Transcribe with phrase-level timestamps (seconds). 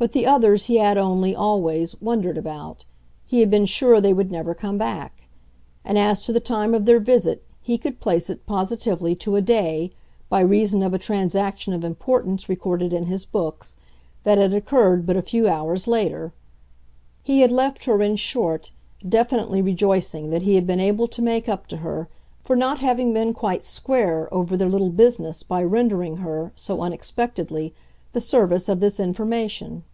[0.00, 2.84] But the others he had only, always, wondered about
[3.26, 5.26] he had been sure they would never come back.
[5.84, 9.42] And as to the time of their visit, he could place it, positively, to a
[9.42, 9.90] day
[10.28, 13.74] by reason of a transaction of importance, recorded in his books,
[14.22, 16.32] that had occurred but a few hours later.
[17.24, 18.70] He had left her, in short,
[19.06, 22.08] definitely rejoicing that he had been able to make up to her
[22.40, 27.74] for not having been quite "square" over their little business by rendering her, so unexpectedly,
[28.14, 29.84] the service of this information.